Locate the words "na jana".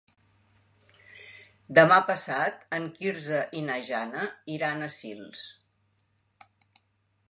3.69-4.27